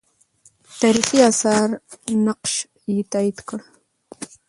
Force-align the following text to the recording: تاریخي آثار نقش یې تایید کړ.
تاریخي 0.79 1.19
آثار 1.31 1.67
نقش 2.25 2.53
یې 2.93 2.97
تایید 3.11 3.37
کړ. 3.47 3.59